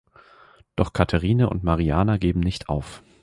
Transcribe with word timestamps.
Doch 0.75 0.93
Catherine 0.93 1.47
und 1.47 1.63
Mariana 1.63 2.17
geben 2.17 2.39
nicht 2.39 2.69
auf. 2.69 3.03